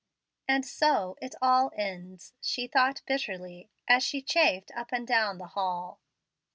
"And 0.47 0.65
so 0.65 1.15
it 1.21 1.35
all 1.43 1.71
ends," 1.75 2.33
she 2.41 2.65
thought 2.65 3.03
bitterly, 3.05 3.69
as 3.87 4.03
she 4.03 4.23
chafed 4.23 4.71
up 4.75 4.91
and 4.91 5.05
down 5.05 5.37
the 5.37 5.45
hall. 5.53 5.99